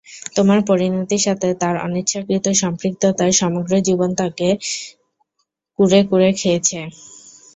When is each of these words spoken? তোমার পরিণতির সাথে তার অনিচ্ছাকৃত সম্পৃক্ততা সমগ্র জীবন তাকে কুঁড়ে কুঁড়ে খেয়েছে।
তোমার 0.35 0.59
পরিণতির 0.69 1.21
সাথে 1.27 1.47
তার 1.61 1.75
অনিচ্ছাকৃত 1.85 2.45
সম্পৃক্ততা 2.61 3.25
সমগ্র 3.41 3.73
জীবন 3.87 4.09
তাকে 4.19 4.47
কুঁড়ে 5.79 5.99
কুঁড়ে 6.09 6.29
খেয়েছে। 6.39 6.79